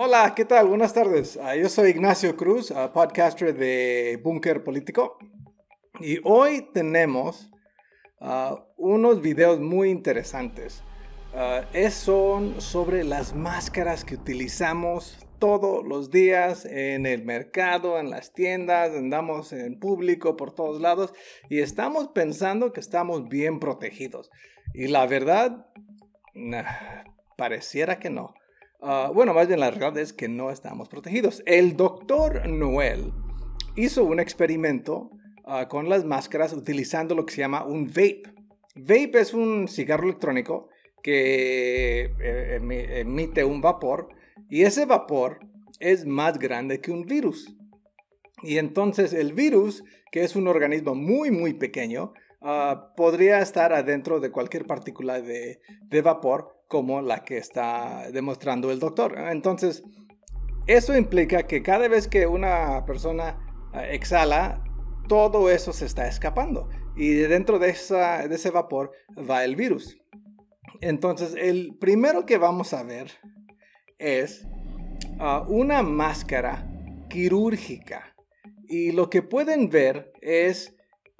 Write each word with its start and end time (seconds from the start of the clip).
Hola, 0.00 0.32
¿qué 0.36 0.44
tal? 0.44 0.68
Buenas 0.68 0.94
tardes. 0.94 1.36
Ah, 1.42 1.56
yo 1.56 1.68
soy 1.68 1.90
Ignacio 1.90 2.36
Cruz, 2.36 2.70
ah, 2.70 2.92
podcaster 2.92 3.52
de 3.52 4.20
Búnker 4.22 4.62
Político. 4.62 5.18
Y 5.98 6.20
hoy 6.22 6.68
tenemos 6.72 7.50
ah, 8.20 8.64
unos 8.76 9.20
videos 9.20 9.58
muy 9.58 9.90
interesantes. 9.90 10.84
es, 11.72 11.94
son 11.94 12.60
sobre 12.60 13.02
las 13.02 13.34
máscaras 13.34 14.04
que 14.04 14.14
utilizamos 14.14 15.18
todos 15.40 15.84
los 15.84 16.12
días 16.12 16.64
en 16.64 17.04
el 17.04 17.24
mercado, 17.24 17.98
en 17.98 18.08
las 18.08 18.32
tiendas, 18.32 18.94
andamos 18.94 19.52
en 19.52 19.80
público 19.80 20.36
por 20.36 20.54
todos 20.54 20.80
lados 20.80 21.12
y 21.50 21.58
estamos 21.58 22.06
pensando 22.14 22.72
que 22.72 22.78
estamos 22.78 23.28
bien 23.28 23.58
protegidos. 23.58 24.30
Y 24.74 24.86
la 24.86 25.08
verdad, 25.08 25.66
pareciera 27.36 27.98
que 27.98 28.10
no. 28.10 28.36
Ah, 28.80 29.10
bueno, 29.12 29.34
más 29.34 29.48
bien 29.48 29.58
la 29.58 29.70
realidad 29.70 29.98
es 29.98 30.12
que 30.12 30.28
no 30.28 30.50
estamos 30.50 30.88
protegidos. 30.88 31.42
El 31.46 31.76
doctor 31.76 32.48
Noel 32.48 33.12
hizo 33.74 34.04
un 34.04 34.20
experimento 34.20 35.10
ah, 35.44 35.66
con 35.68 35.88
las 35.88 36.04
máscaras 36.04 36.52
utilizando 36.52 37.14
lo 37.16 37.26
que 37.26 37.34
se 37.34 37.40
llama 37.40 37.64
un 37.64 37.88
vape. 37.88 38.22
Vape 38.76 39.18
es 39.18 39.34
un 39.34 39.66
cigarro 39.66 40.04
electrónico 40.04 40.68
que 41.02 42.12
eh, 42.20 43.00
emite 43.00 43.44
un 43.44 43.60
vapor 43.60 44.08
y 44.48 44.62
ese 44.62 44.86
vapor 44.86 45.40
es 45.80 46.06
más 46.06 46.38
grande 46.38 46.80
que 46.80 46.92
un 46.92 47.04
virus. 47.04 47.56
Y 48.42 48.58
entonces 48.58 49.12
el 49.12 49.32
virus, 49.32 49.82
que 50.12 50.22
es 50.22 50.36
un 50.36 50.46
organismo 50.46 50.94
muy, 50.94 51.32
muy 51.32 51.54
pequeño, 51.54 52.12
ah, 52.40 52.92
podría 52.96 53.40
estar 53.40 53.72
adentro 53.72 54.20
de 54.20 54.30
cualquier 54.30 54.66
partícula 54.66 55.20
de, 55.20 55.60
de 55.82 56.02
vapor 56.02 56.57
como 56.68 57.00
la 57.02 57.24
que 57.24 57.38
está 57.38 58.10
demostrando 58.12 58.70
el 58.70 58.78
doctor. 58.78 59.18
Entonces, 59.18 59.82
eso 60.66 60.96
implica 60.96 61.44
que 61.44 61.62
cada 61.62 61.88
vez 61.88 62.06
que 62.06 62.26
una 62.26 62.84
persona 62.84 63.38
eh, 63.74 63.88
exhala, 63.92 64.62
todo 65.08 65.50
eso 65.50 65.72
se 65.72 65.86
está 65.86 66.06
escapando 66.06 66.68
y 66.94 67.14
dentro 67.14 67.58
de, 67.58 67.70
esa, 67.70 68.28
de 68.28 68.34
ese 68.34 68.50
vapor 68.50 68.92
va 69.18 69.44
el 69.44 69.56
virus. 69.56 69.98
Entonces, 70.80 71.34
el 71.36 71.76
primero 71.80 72.26
que 72.26 72.38
vamos 72.38 72.74
a 72.74 72.82
ver 72.82 73.12
es 73.98 74.46
ah, 75.18 75.44
una 75.48 75.82
máscara 75.82 76.68
quirúrgica. 77.08 78.14
Y 78.68 78.92
lo 78.92 79.08
que 79.08 79.22
pueden 79.22 79.70
ver 79.70 80.12
es 80.20 80.76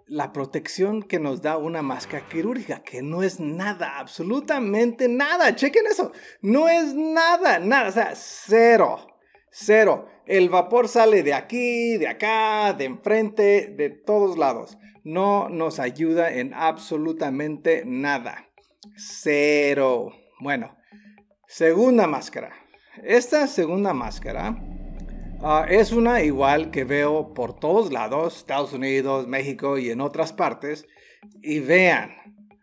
la 0.09 0.33
protección 0.33 1.03
que 1.03 1.19
nos 1.19 1.43
da 1.43 1.57
una 1.57 1.83
máscara 1.83 2.27
quirúrgica, 2.27 2.83
que 2.83 3.03
no 3.03 3.23
es 3.23 3.41
nada, 3.41 3.99
absolutamente 3.99 5.09
nada. 5.09 5.55
Chequen 5.55 5.87
eso, 5.87 6.13
no 6.41 6.69
es 6.69 6.95
nada, 6.95 7.59
nada, 7.59 7.89
o 7.89 7.93
sea, 7.93 8.13
cero, 8.15 9.07
cero. 9.51 10.09
El 10.27 10.49
vapor 10.49 10.89
sale 10.89 11.23
de 11.23 11.35
aquí, 11.35 11.97
de 11.97 12.09
acá, 12.09 12.75
de 12.75 12.85
enfrente, 12.85 13.75
de 13.77 13.91
todos 13.91 14.37
lados. 14.37 14.79
No 15.05 15.49
nos 15.49 15.79
ayuda 15.79 16.33
en 16.33 16.53
absolutamente 16.53 17.83
nada. 17.87 18.49
Cero. 18.97 20.13
Bueno, 20.41 20.77
segunda 21.47 22.07
máscara. 22.07 22.53
Esta 23.03 23.47
segunda 23.47 23.95
máscara 23.95 24.59
Ah, 25.41 25.67
es 25.69 25.93
una 25.93 26.23
igual 26.23 26.73
que 26.73 26.83
veo 26.83 27.33
por 27.33 27.55
todos 27.61 27.93
lados, 27.93 28.39
Estados 28.39 28.73
Unidos, 28.73 29.29
México 29.29 29.79
y 29.79 29.91
en 29.91 30.01
otras 30.01 30.33
partes. 30.33 30.85
Y 31.43 31.61
vean, 31.61 32.11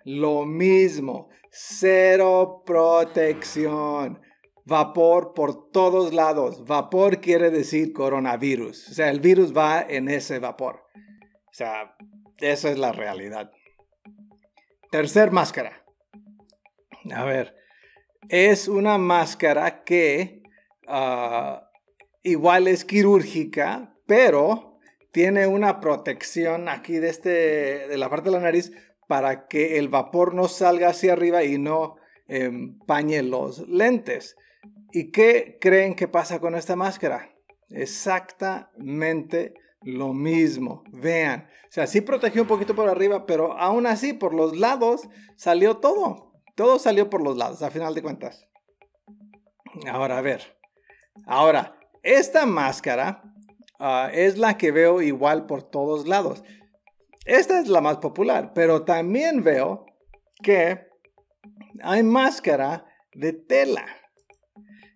lo 0.04 0.46
mismo, 0.46 1.30
cero 1.50 2.64
protección. 2.66 4.20
Vapor 4.66 5.34
por 5.34 5.72
todos 5.72 6.14
lados. 6.14 6.66
Vapor 6.66 7.22
quiere 7.22 7.50
decir 7.50 7.94
coronavirus. 7.94 8.90
O 8.90 8.94
sea, 8.94 9.10
el 9.10 9.22
virus 9.22 9.56
va 9.56 9.82
en 9.82 10.10
ese 10.10 10.40
vapor. 10.40 10.84
O 11.50 11.54
sea, 11.54 11.96
esa 12.40 12.72
es 12.72 12.78
la 12.78 12.92
realidad. 12.92 13.52
Tercer 14.92 15.32
máscara. 15.32 15.86
A 17.14 17.24
ver, 17.24 17.56
es 18.28 18.68
una 18.68 18.98
máscara 18.98 19.84
que 19.86 20.42
ah, 20.88 21.70
igual 22.26 22.68
es 22.68 22.84
quirúrgica, 22.84 23.96
pero 24.06 24.80
tiene 25.12 25.48
una 25.48 25.80
protección 25.80 26.68
aquí 26.68 26.98
de, 26.98 27.10
este, 27.10 27.30
de 27.88 27.98
la 27.98 28.10
parte 28.10 28.30
de 28.30 28.36
la 28.36 28.42
nariz 28.42 28.74
para 29.08 29.48
que 29.48 29.78
el 29.78 29.88
vapor 29.88 30.34
no 30.34 30.48
salga 30.48 30.90
hacia 30.90 31.14
arriba 31.14 31.44
y 31.44 31.58
no 31.58 31.96
empañe 32.28 33.22
los 33.22 33.68
lentes. 33.70 34.36
¿Y 34.92 35.12
qué 35.12 35.58
creen 35.62 35.96
que 35.96 36.08
pasa 36.08 36.40
con 36.40 36.56
esta 36.56 36.76
máscara? 36.76 37.32
Exactamente 37.70 39.54
lo 39.82 40.14
mismo. 40.14 40.84
Vean, 40.92 41.48
o 41.70 41.72
sea, 41.72 41.86
sí 41.86 42.02
protegió 42.02 42.42
un 42.42 42.48
poquito 42.48 42.76
por 42.76 42.90
arriba, 42.90 43.26
pero 43.26 43.54
aún 43.54 43.86
así 43.86 44.14
por 44.14 44.34
los 44.34 44.58
lados 44.58 45.08
salió 45.36 45.78
todo. 45.78 46.34
Todo 46.56 46.80
salió 46.80 47.10
por 47.10 47.22
los 47.22 47.38
lados, 47.38 47.62
a 47.62 47.70
final 47.70 47.94
de 47.94 48.02
cuentas. 48.02 48.48
Ahora, 49.88 50.18
a 50.18 50.22
ver. 50.22 50.58
Ahora, 51.26 51.78
esta 52.06 52.46
máscara 52.46 53.24
ah, 53.80 54.10
es 54.14 54.38
la 54.38 54.58
que 54.58 54.72
veo 54.72 55.02
igual 55.02 55.48
por 55.48 55.64
todos 55.64 56.08
lados. 56.08 56.44
Esta 57.26 57.60
es 57.60 57.68
la 57.68 57.82
más 57.82 57.98
popular, 57.98 58.52
pero 58.54 58.84
también 58.84 59.44
veo 59.44 59.88
que 60.44 60.88
hay 61.82 62.04
máscara 62.04 62.86
de 63.14 63.34
tela. 63.34 63.86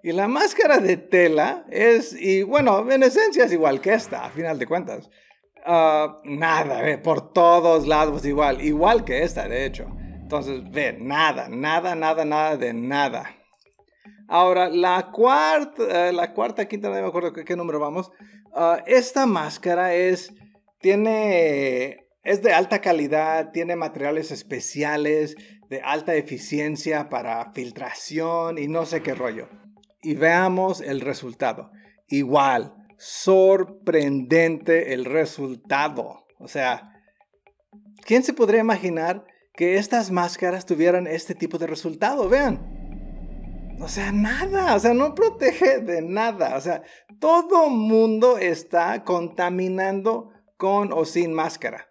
Y 0.04 0.12
la 0.12 0.28
máscara 0.28 0.78
de 0.78 0.98
tela 0.98 1.66
es, 1.72 2.14
y 2.14 2.44
bueno, 2.44 2.90
en 2.90 3.04
esencia 3.04 3.46
es 3.46 3.52
igual 3.52 3.82
que 3.82 3.94
esta, 3.94 4.26
a 4.26 4.30
final 4.30 4.60
de 4.60 4.68
cuentas. 4.68 5.10
Ah, 5.66 6.22
nada, 6.24 6.82
ve, 6.82 7.00
por 7.00 7.34
todos 7.34 7.88
lados 7.88 8.24
igual, 8.24 8.62
igual 8.62 9.04
que 9.04 9.24
esta, 9.24 9.48
de 9.48 9.66
hecho. 9.66 9.88
Entonces, 10.22 10.62
ve, 10.70 10.96
nada, 11.00 11.50
nada, 11.50 11.96
nada, 11.96 12.24
nada 12.24 12.56
de 12.56 12.72
nada. 12.72 13.39
Ahora, 14.30 14.70
la 14.70 15.10
cuarta, 15.12 16.10
eh, 16.10 16.14
la 16.14 16.34
cuarta, 16.34 16.68
quinta, 16.68 16.88
no 16.90 17.02
me 17.02 17.08
acuerdo 17.08 17.34
qué, 17.34 17.56
número 17.56 17.80
vamos. 17.80 18.12
Ah, 18.54 18.84
esta 18.86 19.26
máscara 19.26 19.96
es, 19.96 20.32
tiene, 20.80 22.08
es 22.24 22.44
de 22.44 22.54
alta 22.54 22.80
calidad, 22.80 23.50
tiene 23.52 23.76
materiales 23.76 24.32
especiales, 24.32 25.36
de 25.68 25.82
alta 25.82 26.14
eficiencia 26.14 27.10
para 27.10 27.52
filtración 27.54 28.60
y 28.60 28.68
no 28.68 28.86
sé 28.86 29.02
qué 29.02 29.16
rollo. 29.16 29.50
Y 30.04 30.14
veamos 30.14 30.80
el 30.80 31.02
resultado. 31.02 31.72
Igual, 32.08 32.76
sorprendente 32.98 34.94
el 34.94 35.06
resultado. 35.06 36.28
O 36.38 36.48
sea, 36.48 37.02
¿quién 38.06 38.22
se 38.22 38.34
podría 38.34 38.62
imaginar 38.62 39.26
que 39.56 39.78
estas 39.78 40.12
máscaras 40.12 40.68
tuvieran 40.68 41.08
este 41.08 41.34
tipo 41.34 41.58
de 41.58 41.66
resultado? 41.66 42.30
Vean. 42.30 42.79
O 43.82 43.88
sea, 43.88 44.12
nada, 44.12 44.76
o 44.76 44.80
sea, 44.80 44.94
no 44.94 45.16
protege 45.16 45.80
de 45.80 46.02
nada. 46.02 46.58
O 46.58 46.62
sea, 46.62 46.84
todo 47.20 47.70
mundo 47.70 48.38
está 48.38 49.04
contaminando 49.06 50.32
con 50.58 50.92
o 50.92 51.06
sin 51.06 51.34
máscara. 51.34 51.88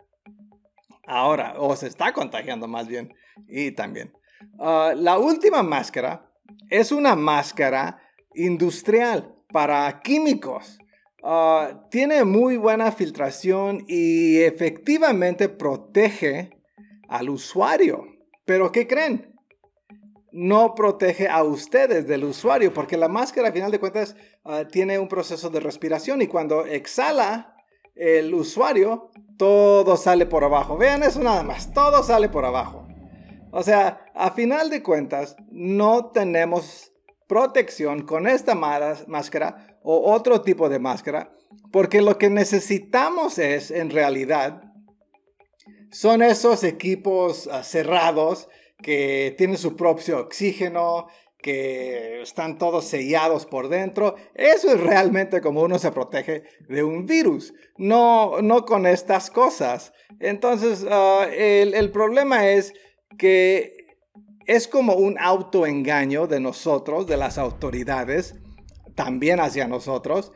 Ahora, 1.06 1.54
o 1.56 1.75
se 1.75 1.87
está 1.87 2.12
contagiando 2.12 2.69
más 2.69 2.87
bien. 2.88 3.15
Y 3.49 3.72
también. 3.72 4.12
Ah, 4.60 4.93
la 4.94 5.19
última 5.19 5.62
máscara 5.62 6.31
es 6.69 6.93
una 6.93 7.16
máscara 7.16 7.99
industrial 8.34 9.34
para 9.50 10.00
químicos. 10.00 10.79
Ah, 11.25 11.87
tiene 11.91 12.25
muy 12.25 12.58
buena 12.58 12.93
filtración 12.93 13.84
y 13.88 14.43
efectivamente 14.43 15.49
protege 15.49 16.50
al 17.08 17.31
usuario. 17.31 18.05
Pero 18.44 18.70
¿qué 18.73 18.87
creen? 18.87 19.38
No 20.38 20.76
protege 20.76 21.26
a 21.26 21.43
ustedes 21.43 22.06
del 22.06 22.23
usuario, 22.23 22.73
porque 22.73 22.96
la 22.96 23.08
máscara, 23.08 23.49
a 23.49 23.52
final 23.52 23.73
de 23.73 23.81
cuentas, 23.81 24.14
ah, 24.44 24.64
tiene 24.70 24.96
un 24.96 25.08
proceso 25.08 25.50
de 25.50 25.58
respiración 25.58 26.23
y 26.23 26.29
cuando 26.29 26.64
exhala 26.64 27.56
el 27.96 28.32
usuario, 28.32 29.11
todo 29.37 29.96
sale 29.96 30.26
por 30.26 30.44
abajo. 30.44 30.76
Vean 30.76 31.02
eso 31.02 31.20
nada 31.20 31.43
más, 31.43 31.75
todo 31.75 32.05
sale 32.05 32.29
por 32.29 32.44
abajo. 32.44 32.87
O 33.50 33.64
sea, 33.64 34.06
a 34.14 34.31
final 34.31 34.70
de 34.70 34.81
cuentas, 34.81 35.35
no 35.50 36.12
tenemos 36.12 36.93
protección 37.26 38.02
con 38.02 38.29
esta 38.29 38.55
máscara 38.55 39.79
o 39.82 40.12
otro 40.12 40.43
tipo 40.43 40.69
de 40.69 40.79
máscara, 40.79 41.32
porque 41.73 42.00
lo 42.00 42.17
que 42.17 42.31
necesitamos 42.31 43.41
es, 43.41 43.73
en 43.73 43.91
realidad, 43.91 44.62
son 45.91 46.23
esos 46.23 46.62
equipos 46.62 47.49
ah, 47.50 47.64
cerrados 47.64 48.49
que 48.82 49.34
tiene 49.36 49.56
su 49.56 49.76
propio 49.76 50.20
oxígeno, 50.20 51.08
que 51.38 52.22
están 52.22 52.58
todos 52.58 52.84
sellados 52.84 53.46
por 53.46 53.69
dentro. 53.69 54.16
Eso 54.34 54.72
es 54.72 54.80
realmente 54.80 55.40
como 55.40 55.62
uno 55.62 55.78
se 55.78 55.92
protege 55.92 56.44
de 56.69 56.82
un 56.82 57.06
virus, 57.06 57.54
no, 57.76 58.42
no 58.42 58.64
con 58.64 58.86
estas 58.86 59.30
cosas. 59.30 59.92
Entonces, 60.20 60.84
ah, 60.90 61.26
el, 61.32 61.75
el 61.75 61.90
problema 61.90 62.48
es 62.48 62.75
que 63.16 63.86
es 64.46 64.66
como 64.66 64.94
un 64.94 65.16
autoengaño 65.19 66.26
de 66.26 66.40
nosotros, 66.40 67.06
de 67.06 67.16
las 67.16 67.38
autoridades, 67.38 68.34
también 68.94 69.40
hacia 69.40 69.69
nosotros, 69.69 70.32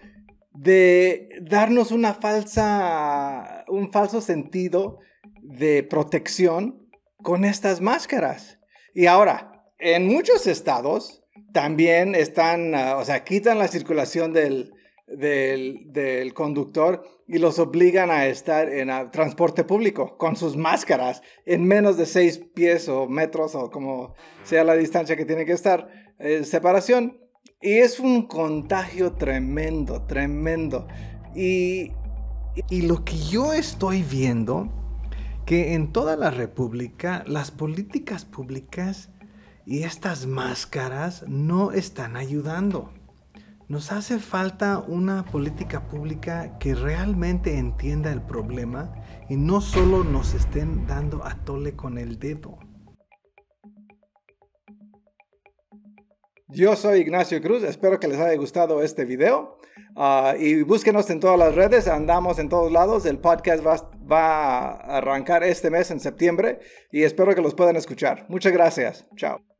de 0.52 1.30
darnos 1.40 1.90
una 1.90 2.14
falsa, 2.14 3.64
un 3.68 3.90
falso 3.90 4.20
sentido 4.20 4.98
de 5.40 5.82
protección 5.82 6.81
con 7.22 7.44
estas 7.44 7.80
máscaras. 7.80 8.58
Y 8.94 9.06
ahora, 9.06 9.64
en 9.78 10.06
muchos 10.06 10.46
estados 10.46 11.22
también 11.52 12.14
están, 12.14 12.74
ah, 12.74 12.96
o 12.96 13.04
sea, 13.04 13.24
quitan 13.24 13.58
la 13.58 13.68
circulación 13.68 14.32
del, 14.32 14.72
del, 15.06 16.32
conductor 16.34 17.04
y 17.26 17.38
los 17.38 17.58
obligan 17.58 18.10
a 18.10 18.26
estar 18.26 18.68
en 18.68 18.88
transporte 19.10 19.64
público 19.64 20.16
con 20.18 20.36
sus 20.36 20.56
máscaras 20.56 21.22
en 21.46 21.64
menos 21.64 21.96
de 21.96 22.06
seis 22.06 22.38
pies 22.54 22.88
o 22.88 23.06
metros 23.06 23.54
o 23.54 23.70
como 23.70 24.14
sea 24.44 24.64
la 24.64 24.74
distancia 24.74 25.16
que 25.16 25.24
tiene 25.24 25.44
que 25.44 25.52
estar, 25.52 25.88
eh, 26.18 26.44
separación. 26.44 27.18
Y 27.60 27.78
es 27.78 28.00
un 28.00 28.26
contagio 28.26 29.12
tremendo, 29.12 30.04
tremendo. 30.06 30.88
Y, 31.34 31.92
y 32.68 32.82
lo 32.82 33.04
que 33.04 33.16
yo 33.16 33.52
estoy 33.52 34.02
viendo, 34.02 34.81
que 35.44 35.74
en 35.74 35.92
toda 35.92 36.16
la 36.16 36.30
República 36.30 37.24
las 37.26 37.50
políticas 37.50 38.24
públicas 38.24 39.10
y 39.66 39.82
estas 39.84 40.26
máscaras 40.26 41.24
no 41.28 41.72
están 41.72 42.16
ayudando. 42.16 42.92
Nos 43.68 43.92
hace 43.92 44.18
falta 44.18 44.78
una 44.78 45.24
política 45.24 45.88
pública 45.88 46.58
que 46.58 46.74
realmente 46.74 47.58
entienda 47.58 48.12
el 48.12 48.22
problema 48.22 48.94
y 49.28 49.36
no 49.36 49.60
solo 49.60 50.04
nos 50.04 50.34
estén 50.34 50.86
dando 50.86 51.24
a 51.24 51.36
tole 51.44 51.74
con 51.74 51.96
el 51.96 52.18
dedo. 52.18 52.58
Yo 56.48 56.76
soy 56.76 57.00
Ignacio 57.00 57.40
Cruz, 57.40 57.62
espero 57.62 57.98
que 57.98 58.08
les 58.08 58.18
haya 58.18 58.36
gustado 58.36 58.82
este 58.82 59.06
video 59.06 59.56
ah, 59.96 60.34
y 60.38 60.62
búsquenos 60.62 61.08
en 61.08 61.18
todas 61.18 61.38
las 61.38 61.54
redes, 61.54 61.88
andamos 61.88 62.38
en 62.38 62.50
todos 62.50 62.70
lados, 62.70 63.06
el 63.06 63.18
podcast 63.18 63.66
va, 63.66 63.90
va 64.12 64.72
a 64.72 64.98
arrancar 64.98 65.42
este 65.42 65.70
mes 65.70 65.90
en 65.90 66.00
septiembre 66.00 66.60
y 66.90 67.04
espero 67.04 67.34
que 67.34 67.42
los 67.42 67.54
puedan 67.54 67.76
escuchar. 67.76 68.26
Muchas 68.28 68.52
gracias, 68.52 69.06
chao. 69.16 69.51